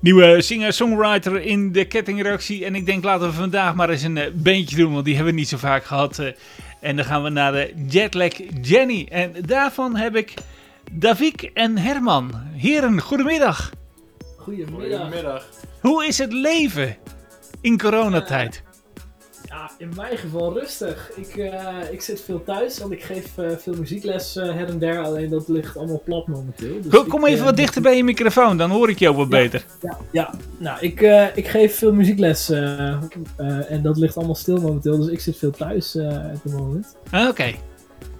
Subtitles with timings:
[0.00, 2.64] Nieuwe singer-songwriter in de kettingreactie.
[2.64, 5.32] En ik denk laten we vandaag maar eens een uh, beentje doen, want die hebben
[5.32, 6.18] we niet zo vaak gehad.
[6.18, 6.26] Uh,
[6.80, 8.32] en dan gaan we naar de Jetlag
[8.62, 9.06] Jenny.
[9.10, 10.34] En daarvan heb ik
[10.92, 12.32] Davik en Herman.
[12.52, 13.72] Heren, goedemiddag.
[14.36, 15.00] Goedemiddag.
[15.00, 15.48] Goedemiddag.
[15.80, 16.96] Hoe is het leven
[17.60, 18.62] in coronatijd?
[19.80, 21.10] In mijn geval rustig.
[21.16, 24.78] Ik, uh, ik zit veel thuis, want ik geef uh, veel muziekles uh, her en
[24.78, 24.98] der.
[24.98, 26.80] Alleen dat ligt allemaal plat momenteel.
[26.80, 29.26] Dus kom, kom ik, even wat dichter bij je microfoon, dan hoor ik jou wat
[29.30, 29.64] ja, beter.
[29.82, 30.34] Ja, ja.
[30.58, 31.00] nou, ik,
[31.34, 32.50] ik geef veel muziekles
[33.68, 34.96] en dat ligt allemaal stil momenteel.
[34.96, 35.94] Dus ik zit veel thuis
[36.34, 36.96] op het moment.
[37.10, 37.30] Ah, Oké.
[37.30, 37.58] Okay.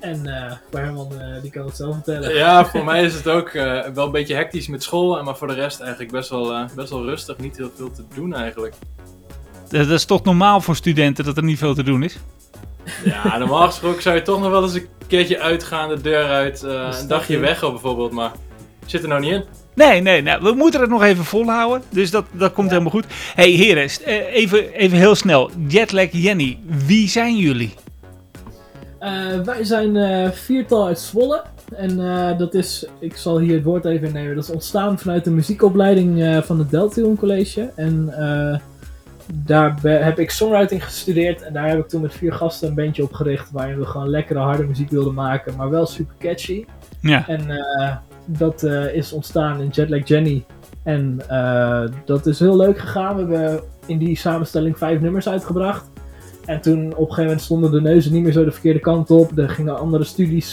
[0.00, 0.22] En
[0.70, 2.34] voor Herman, die kan het zelf vertellen.
[2.34, 3.52] Ja, voor mij is het ook
[3.94, 5.22] wel een beetje hectisch met school.
[5.22, 7.38] Maar voor de rest eigenlijk best wel, best wel rustig.
[7.38, 8.74] Niet heel veel te doen eigenlijk.
[9.68, 12.18] Dat is toch normaal voor studenten dat er niet veel te doen is?
[13.04, 16.62] Ja, normaal gesproken zou je toch nog wel eens een keertje uitgaan, de deur uit,
[16.64, 18.32] uh, een dagje weg op bijvoorbeeld, maar
[18.86, 19.44] zit er nou niet in.
[19.74, 22.72] Nee, nee, nee, we moeten het nog even volhouden, dus dat, dat komt ja.
[22.72, 23.12] helemaal goed.
[23.34, 23.88] hey, heren,
[24.32, 25.50] even, even heel snel.
[25.68, 27.74] Jetlag Jenny, wie zijn jullie?
[29.00, 31.42] Uh, wij zijn uh, viertal uit Zwolle.
[31.74, 35.24] En uh, dat is, ik zal hier het woord even nemen, dat is ontstaan vanuit
[35.24, 37.72] de muziekopleiding van het Deltion College.
[37.76, 38.12] En
[39.34, 43.02] daar heb ik songwriting gestudeerd en daar heb ik toen met vier gasten een bandje
[43.02, 46.64] opgericht waarin we gewoon lekkere harde muziek wilden maken, maar wel super catchy.
[47.00, 47.28] Ja.
[47.28, 50.44] En uh, dat uh, is ontstaan in Jetlag Jenny.
[50.82, 53.16] En uh, dat is heel leuk gegaan.
[53.16, 55.90] We hebben in die samenstelling vijf nummers uitgebracht.
[56.44, 59.10] En toen op een gegeven moment stonden de neuzen niet meer zo de verkeerde kant
[59.10, 59.38] op.
[59.38, 60.52] Er gingen andere studies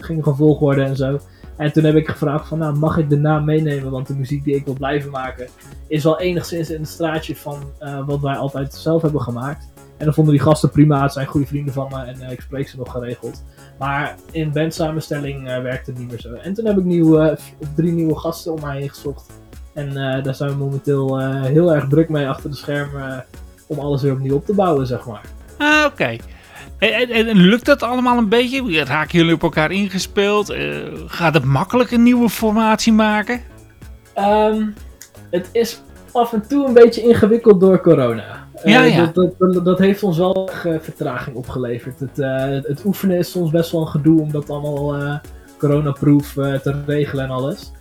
[0.00, 1.18] gingen gevolgd worden en zo.
[1.56, 3.90] En toen heb ik gevraagd van, nou, mag ik de naam meenemen?
[3.90, 5.48] Want de muziek die ik wil blijven maken
[5.88, 9.72] is wel enigszins in het straatje van uh, wat wij altijd zelf hebben gemaakt.
[9.96, 12.40] En dan vonden die gasten prima, het zijn goede vrienden van me en uh, ik
[12.40, 13.44] spreek ze nog geregeld.
[13.78, 16.32] Maar in bandsamenstelling uh, werkte het niet meer zo.
[16.32, 17.38] En toen heb ik nieuwe,
[17.74, 19.30] drie nieuwe gasten om mij heen gezocht.
[19.74, 23.24] En daar zijn we momenteel heel erg druk mee achter de schermen
[23.66, 25.24] om alles weer opnieuw op te bouwen, zeg maar.
[25.58, 26.16] Ah, oké.
[26.78, 28.84] En, en, en, lukt dat allemaal een beetje?
[28.84, 30.50] Raken jullie op elkaar ingespeeld?
[30.50, 33.40] Uh, gaat het makkelijk een nieuwe formatie maken?
[34.18, 34.74] Um,
[35.30, 38.44] het is af en toe een beetje ingewikkeld door corona.
[38.64, 39.10] Ja, uh, ja.
[39.12, 42.00] Dat, dat, dat, heeft ons wel uh, vertraging opgeleverd.
[42.00, 42.16] Het,
[42.66, 45.20] het, oefenen is soms best wel een gedoe om dat allemaal
[45.58, 47.72] coronaproof te regelen en alles.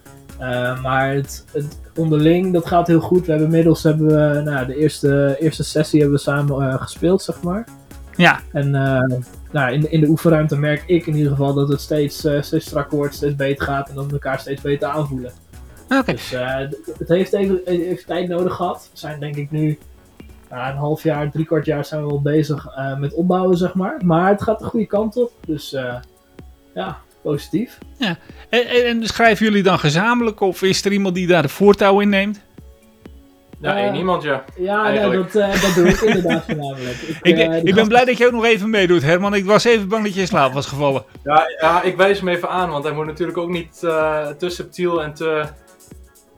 [0.81, 3.25] maar het, het, onderling, dat gaat heel goed.
[3.25, 7.41] We hebben inmiddels hebben we, nou, de eerste, eerste sessie hebben we samen gespeeld, zeg
[7.41, 7.67] maar.
[8.15, 8.39] Ja.
[8.51, 9.19] En uh,
[9.51, 12.65] nou, in, in de oefenruimte merk ik in ieder geval dat het steeds, uh, steeds
[12.65, 15.31] strakker wordt, steeds beter gaat en dat we elkaar steeds beter aanvoelen.
[15.83, 15.95] Oké.
[15.95, 16.15] Okay.
[16.15, 16.57] Dus uh,
[16.97, 18.89] het heeft even, even, tijd nodig gehad.
[18.91, 19.77] We zijn denk ik nu
[20.49, 22.67] een half jaar, drie kwart jaar zijn we wel bezig
[22.99, 24.01] met opbouwen, zeg maar.
[24.05, 25.31] Maar het gaat de goede kant op.
[25.45, 25.75] Dus
[26.73, 27.77] ja, positief.
[27.97, 28.17] Ja.
[28.49, 32.09] En, en, schrijven jullie dan gezamenlijk of is er iemand die daar de voortouw in
[32.09, 32.41] neemt?
[33.65, 34.43] Ja, één iemand, ja.
[34.55, 36.97] Ja, nee, dat, uh, dat doe ik inderdaad voornamelijk.
[37.21, 39.33] Ik, ik, uh, ik ben blij dat je ook nog even meedoet, Herman.
[39.33, 41.03] Ik was even bang dat je in slaap was gevallen.
[41.23, 44.49] Ja, ja ik wijs hem even aan, want hij moet natuurlijk ook niet uh, te
[44.49, 45.43] subtiel en te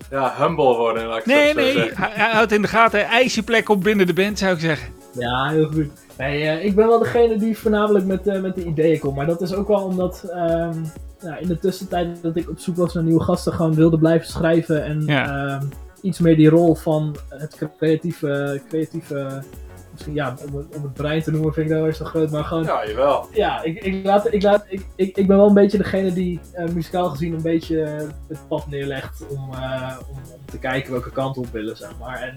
[0.10, 1.08] ja, humble worden.
[1.08, 1.98] Laat ik nee, zo nee, zeggen.
[1.98, 3.06] hij, hij houdt in de gaten.
[3.06, 4.94] Eis je plek op binnen de band, zou ik zeggen.
[5.12, 5.90] Ja, heel goed.
[6.18, 9.16] Nee, ik ben wel degene die voornamelijk met, met de ideeën komt.
[9.16, 12.76] Maar dat is ook wel omdat um, nou, in de tussentijd dat ik op zoek
[12.76, 14.84] was naar nieuwe gasten gewoon wilde blijven schrijven.
[14.84, 15.54] En ja.
[15.62, 15.70] um,
[16.08, 19.44] iets meer die rol van het creatieve, creatieve
[19.92, 22.32] misschien ja, om, om het brein te noemen vind ik dat wel eens zo groot,
[22.32, 22.64] maar gewoon...
[22.64, 23.28] Ja, jawel.
[23.34, 26.40] Ja, ik, ik, laat, ik, laat, ik, ik, ik ben wel een beetje degene die
[26.56, 27.78] uh, muzikaal gezien een beetje
[28.28, 32.22] het pad neerlegt om, uh, om, om, te kijken welke kant op willen, zeg maar.
[32.22, 32.36] En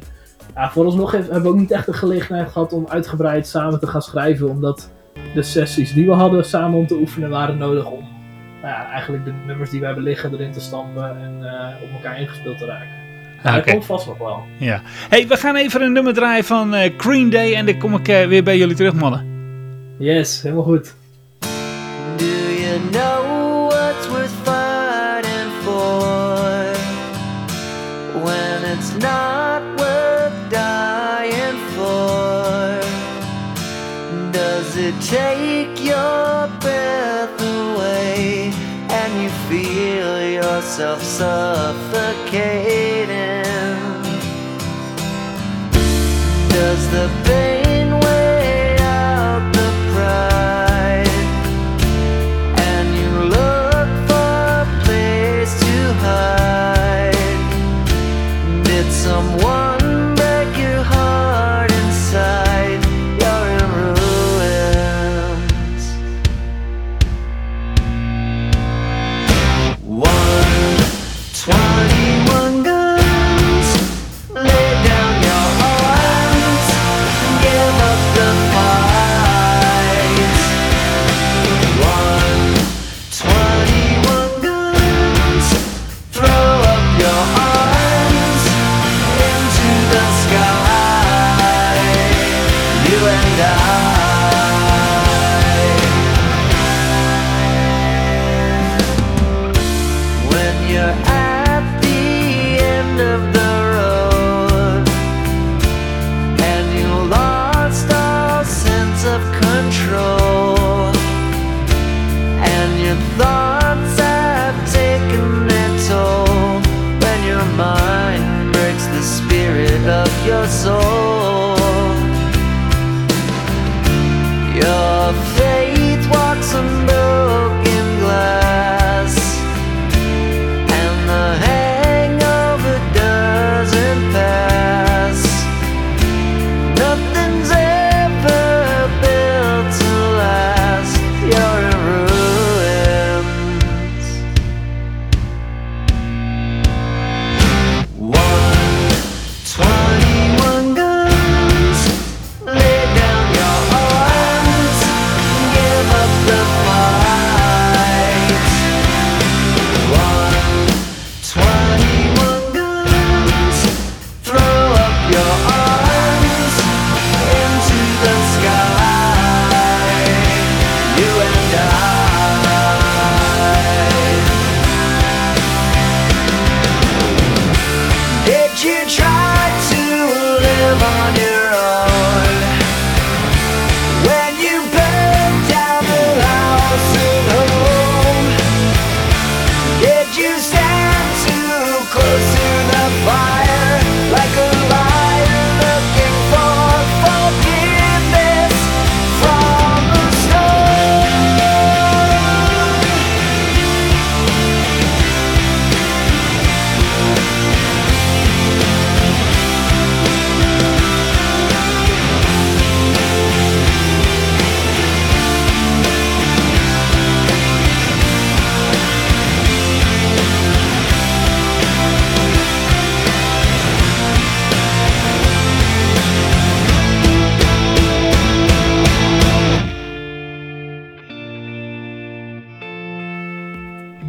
[0.55, 3.87] ja, vooralsnog heeft, hebben we ook niet echt de gelegenheid gehad om uitgebreid samen te
[3.87, 4.91] gaan schrijven, omdat
[5.35, 8.09] de sessies die we hadden samen om te oefenen waren nodig om
[8.63, 11.91] nou ja, eigenlijk de nummers die we hebben liggen erin te stampen en uh, op
[11.93, 13.00] elkaar ingespeeld te raken.
[13.43, 14.43] Ja, dat komt vast nog wel.
[14.59, 14.83] Ja.
[15.09, 18.09] Hey, we gaan even een nummer draaien van uh, Green Day en dan kom ik
[18.09, 19.29] uh, weer bij jullie terug, mannen.
[19.99, 20.95] Yes, helemaal goed.
[22.17, 22.25] Do
[22.61, 26.73] you know what's worth fighting for
[28.23, 32.79] when it's not worth dying for?
[34.31, 38.53] Does it take your breath away
[38.89, 42.90] and you feel yourself suffocating?
[46.91, 47.60] the baby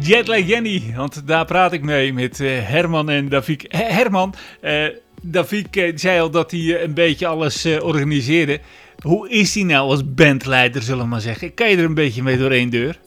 [0.02, 3.64] Jetlag Jenny, want daar praat ik mee met eh, Herman en Davik.
[3.68, 4.86] Hè, Herman, eh
[5.22, 8.60] Davik eh, zei al dat hij eh, een beetje alles eh, organiseerde.
[9.02, 11.54] Hoe is hij nou als bandleider, zullen we maar zeggen?
[11.54, 12.98] Kan je er een beetje mee door één deur?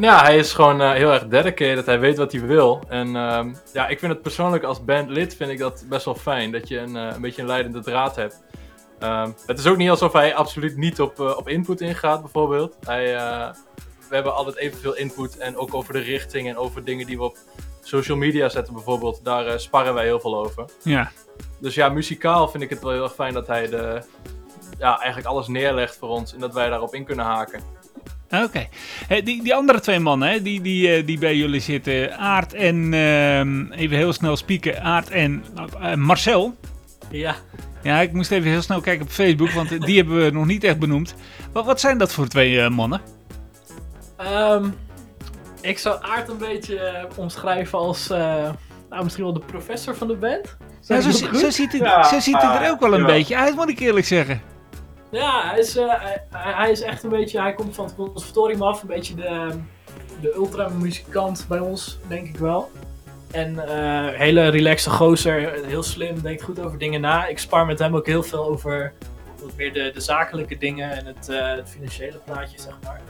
[0.00, 1.86] Ja, hij is gewoon eh, heel erg dedicated.
[1.86, 2.82] Hij weet wat hij wil.
[2.88, 6.52] En ehm, ja, ik vind het persoonlijk als bandlid vind ik dat best wel fijn.
[6.52, 8.42] Dat je een, eh, een beetje een leidende draad hebt.
[8.98, 12.76] Ehm, het is ook niet alsof hij absoluut niet op, eh, op input ingaat, bijvoorbeeld.
[12.84, 13.48] Hij, eh,
[14.14, 15.36] we hebben altijd evenveel input.
[15.36, 17.36] En ook over de richting en over dingen die we op
[17.80, 19.20] social media zetten, bijvoorbeeld.
[19.24, 20.64] Daar eh, sparren wij heel veel over.
[20.82, 21.10] Ja.
[21.60, 24.02] Dus ja, muzikaal vind ik het wel heel erg fijn dat hij de,
[24.78, 26.34] ja, eigenlijk alles neerlegt voor ons.
[26.34, 27.60] En dat wij daarop in kunnen haken.
[28.30, 28.68] Oké.
[29.08, 32.52] Eh, die, die andere twee mannen hè, die, die, eh, die bij jullie zitten, Aart
[32.52, 35.44] en, ehm, even heel snel spieken, Aart en
[35.80, 36.54] eh, Marcel.
[37.10, 37.36] Ja.
[37.82, 40.64] Ja, ik moest even heel snel kijken op Facebook, want die hebben we nog niet
[40.64, 41.14] echt benoemd.
[41.52, 43.00] Wat, wat zijn dat voor twee eh, mannen?
[44.16, 44.68] Ehm,
[45.60, 48.50] ik zou Aard een beetje eh, omschrijven als eh,
[48.90, 50.56] nou, misschien wel de professor van de band.
[50.80, 53.14] Ja, zo, ziet Ja, zo ziet het er ook wel een jawel.
[53.14, 54.42] beetje uit, moet ik eerlijk zeggen.
[55.10, 55.86] Ja, hij is, eh,
[56.30, 59.48] hij, hij is echt een beetje, hij komt van het conservatorium af, een beetje de,
[60.20, 62.70] de ultramuzikant bij ons, denk ik wel.
[63.30, 67.26] En eh hele relaxe gozer, heel slim, denkt goed over dingen na.
[67.26, 68.92] Ik spar met hem ook heel veel over
[69.42, 73.00] wat meer de, de zakelijke dingen en het, eh, het financiële plaatje, zeg maar.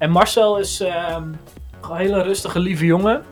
[0.00, 1.32] En Marcel is ehm,
[1.80, 3.24] gewoon een hele rustige, lieve jongen.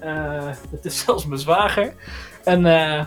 [0.00, 1.94] Eh, het is zelfs mijn zwager.
[2.44, 3.04] En eh,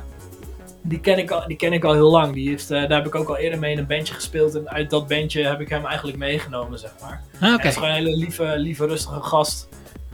[0.82, 2.34] die, ken ik al, die ken ik al heel lang.
[2.34, 4.56] Die heeft, eh, daar heb ik ook al eerder mee in een bandje gespeeld.
[4.56, 7.24] En uit dat bandje heb ik hem eigenlijk meegenomen, zeg maar.
[7.40, 7.58] Ah.
[7.58, 9.68] Hij is gewoon een hele lieve, lieve, rustige gast.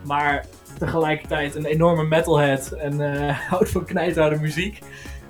[0.03, 0.45] Maar
[0.77, 2.71] tegelijkertijd een enorme metalhead.
[2.71, 2.99] En
[3.49, 4.79] houdt van knijterharde muziek.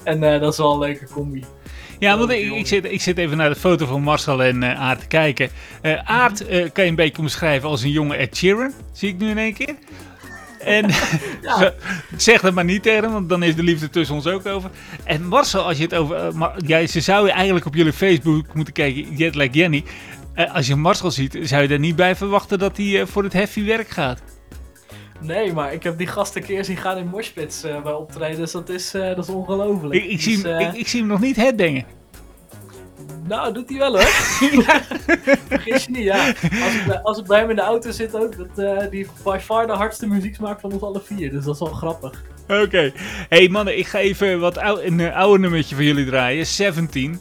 [0.03, 1.43] En dat is wel een leuke combi.
[2.01, 4.79] Ja, want ik, ik, zit, ik zit even naar de foto van Marcel en eh
[4.79, 5.49] Aart te kijken.
[5.81, 8.73] Eh Aart eh, kan je een beetje omschrijven als een jonge Ed Sheeran.
[8.93, 9.75] Zie ik nu in één keer.
[10.59, 10.89] En
[11.41, 11.73] Ja.
[12.17, 14.69] zeg dat maar niet tegen hem, want dan is de liefde tussen ons ook over.
[15.03, 16.31] En Marcel, als je het over...
[16.65, 19.83] ja, ze zou je eigenlijk op jullie Facebook moeten kijken, Jetlag Jenny.
[20.33, 23.33] Eh, als je Marcel ziet, zou je er niet bij verwachten dat hij voor het
[23.33, 24.21] heavy werk gaat.
[25.21, 28.37] Nee, maar ik heb die gast een keer zien gaan in Moshpits eh bij optreden.
[28.37, 29.93] Dus dat is, eh, dat is ongelooflijk.
[30.03, 31.85] Ik, ik, zie hem, eh, ik, ik zie hem nog niet headbangen.
[33.27, 34.01] Nou, doet hij wel hoor.
[35.49, 36.27] Vergis je niet, ja.
[36.27, 39.37] Als ik, bij- als ik bij hem in de auto zit ook, dat, die by
[39.41, 41.31] far de hardste muziek smaakt van ons alle vier.
[41.31, 42.23] Dus dat is wel grappig.
[42.47, 42.91] Oké.
[43.29, 46.45] hey mannen, ik ga even wat ou een oude nummertje voor jullie draaien.
[46.45, 47.19] 17.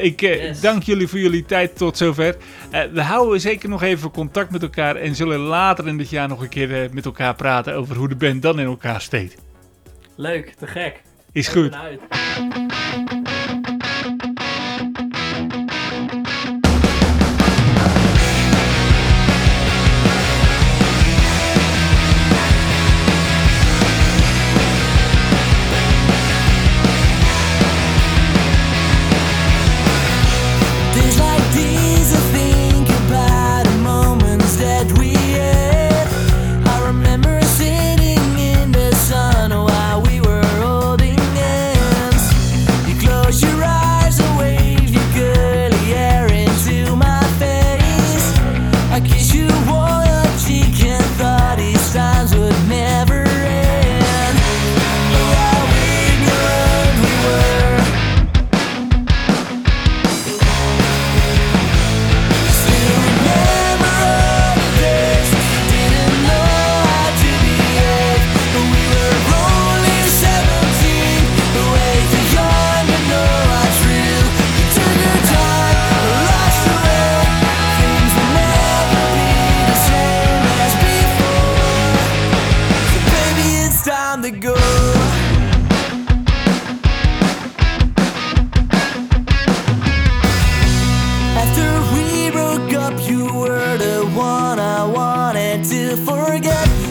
[0.00, 0.60] Ik eh, Yes.
[0.60, 2.36] dank jullie voor jullie tijd tot zover.
[2.70, 6.28] Eh, we houden zeker nog even contact met elkaar en zullen later in dit jaar
[6.28, 9.36] nog een keer eh, met elkaar praten over hoe de band dan in elkaar steekt.
[10.16, 11.02] Leuk, te gek.
[11.32, 11.74] Is goed.
[11.74, 12.00] uit.
[96.26, 96.81] forget